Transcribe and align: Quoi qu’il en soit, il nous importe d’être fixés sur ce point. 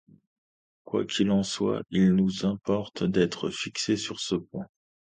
Quoi 0.83 1.05
qu’il 1.05 1.29
en 1.29 1.43
soit, 1.43 1.83
il 1.91 2.15
nous 2.15 2.43
importe 2.43 3.03
d’être 3.03 3.51
fixés 3.51 3.97
sur 3.97 4.19
ce 4.19 4.33
point. 4.33 4.65